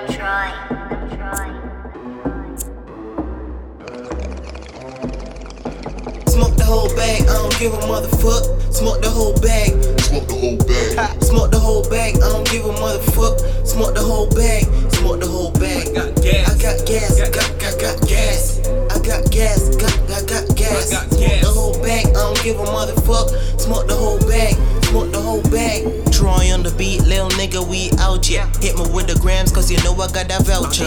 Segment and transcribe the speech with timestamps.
[0.00, 0.16] Smoke
[6.56, 8.72] the whole bag, I don't give a motherfuck.
[8.72, 11.22] Smoke the whole bag, Smoke the whole bag.
[11.22, 13.66] smoke the whole bag, I don't give a motherfuck.
[13.66, 15.94] Smoke the whole bag, smoke the whole bag.
[15.94, 16.48] Got gas.
[16.48, 18.60] I got gas, got, got, got gas.
[18.88, 20.92] I got gas, got, got, got gas.
[20.92, 23.28] I got Smoke the whole bag, I don't give a motherfuck.
[23.60, 24.54] Smoke the whole bag,
[24.84, 25.99] smoke the whole bag.
[26.70, 28.46] The beat, lil nigga, we out yeah.
[28.60, 30.84] Hit me with the grams, cause you know I got that voucher.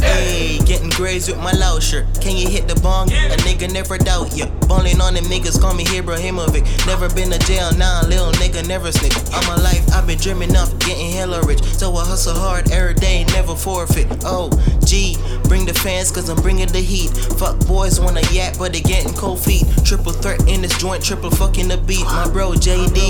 [0.00, 2.06] Ayy, getting grades with my lauscher.
[2.20, 3.10] Can you hit the bong?
[3.10, 4.46] A nigga never doubt ya.
[4.68, 6.64] Ballin' on them niggas, call me Ibrahimovic.
[6.86, 9.16] Never been to jail, nah, lil nigga, never snitch.
[9.34, 11.62] All my life, I've been dreaming of getting hella rich.
[11.62, 14.06] So I hustle hard every day, never forfeit.
[14.24, 14.50] Oh,
[14.84, 17.10] G, bring the fans, cause I'm bringing the heat.
[17.38, 19.64] Fuck boys wanna yak, but they getting cold feet.
[19.84, 22.04] Triple threat in this joint, triple fucking the beat.
[22.06, 23.05] My bro JD,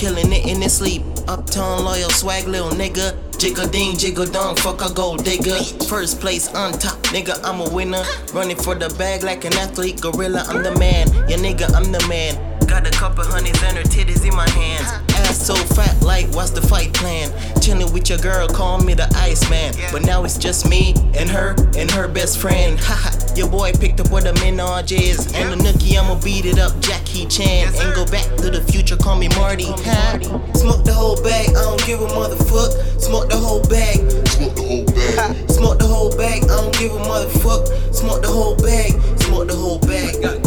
[0.00, 1.02] killing it in his sleep.
[1.28, 3.14] Uptown loyal swag, little nigga.
[3.38, 5.62] Jiggle ding, jiggle dong, fuck a gold digger.
[5.88, 8.02] First place on top, nigga, I'm a winner.
[8.32, 11.08] Running for the bag like an athlete, gorilla, I'm the man.
[11.28, 12.34] Yeah, nigga, I'm the man.
[12.66, 15.09] Got a couple honeys and her titties in my hands.
[15.30, 17.30] Ass so fat, like, what's the fight plan?
[17.60, 19.72] Chilling with your girl, call me the Iceman.
[19.92, 22.76] But now it's just me and her and her best friend.
[22.82, 25.32] Haha, your boy picked up what the menage is.
[25.34, 27.72] And the nookie, I'ma beat it up, Jackie Chan.
[27.76, 29.66] And go back to the future, call me Marty.
[29.68, 30.18] Huh?
[30.54, 33.00] Smoke the whole bag, I don't give a motherfuck.
[33.00, 35.50] Smoke the whole bag, Smoke the whole bag.
[35.50, 37.94] Smoke the whole bag, I don't give a motherfuck.
[37.94, 40.39] Smoke the whole bag, smoke the whole bag.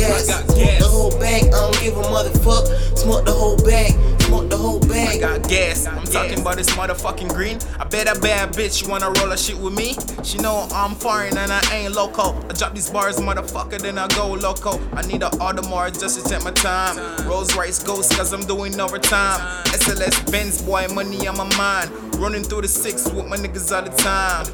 [0.00, 0.28] Gas.
[0.28, 0.82] I got Smoke gas.
[0.82, 2.98] the whole bag, I don't give a motherfuck.
[2.98, 5.22] Smoke the whole bag, smoke the whole bag.
[5.22, 5.86] I got gas.
[5.86, 7.58] I'm talking about this motherfucking green.
[7.78, 9.96] I bet a bad bitch wanna roll a shit with me.
[10.22, 12.34] She know I'm foreign and I ain't local.
[12.48, 14.80] I drop these bars, motherfucker, then I go loco.
[14.94, 16.96] I need a Audemars just to take my time.
[17.26, 19.40] Rolls Royce Ghost, cause I'm doing overtime.
[19.66, 21.90] SLS Benz, boy, money on my mind.
[22.16, 24.46] Running through the six with my niggas all the time.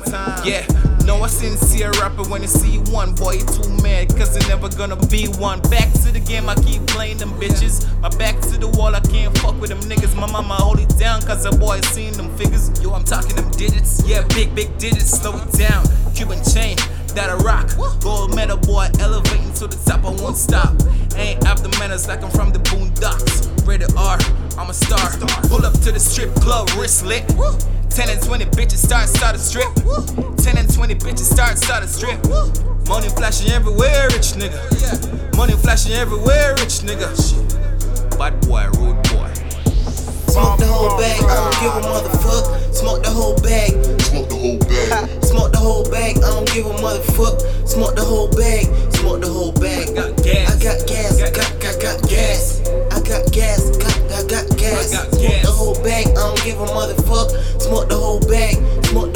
[0.46, 0.64] Yeah,
[1.06, 3.14] know a sincere rapper when I see one.
[3.14, 5.60] Boy, too mad, cause they never gonna be one.
[5.70, 7.86] Back to the game, I keep playing them bitches.
[8.00, 10.14] My back to the wall, I can't fuck with them niggas.
[10.16, 12.70] My mama hold it down, cause the boy seen them figures.
[12.82, 14.02] Yo, I'm talking them digits.
[14.04, 15.86] Yeah, big, big digits, slow it down.
[16.14, 16.76] Cuban chain,
[17.14, 17.70] that a rock.
[18.02, 20.74] Gold medal boy, elevating to the top, I won't stop.
[21.14, 23.46] Ain't after manners like I'm from the boondocks.
[23.66, 24.18] Rated R,
[24.58, 25.06] I'm a star.
[25.48, 27.24] Pull up to the strip club, wrist lit.
[27.96, 29.72] 10 and 20 bitches start, start a strip.
[30.36, 32.22] 10 and 20 bitches start, start a strip.
[32.90, 35.34] Money flashing everywhere, rich nigga.
[35.34, 37.08] Money flashing everywhere, rich nigga.
[38.18, 39.32] Bad boy, rude boy.
[40.28, 42.74] Smoke the whole bag, I don't give a motherfuck.
[42.74, 45.24] Smoke the whole bag, Smoke the whole bag.
[45.24, 47.40] smoke the whole bag, I don't give a motherfuck.
[47.66, 49.88] Smoke the whole bag, smoke the whole bag.
[49.96, 50.52] I got gas.
[50.52, 52.60] I got gas, got, got, got gas.
[52.92, 53.55] I got gas,
[55.66, 57.60] whole bag, I don't give a motherfuck.
[57.60, 58.54] Smoke the whole bag,
[58.86, 59.15] smoke the